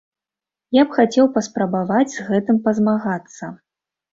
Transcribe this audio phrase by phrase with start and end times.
[0.77, 3.55] Я б хацеў паспрабаваць з гэтым пазмагацца.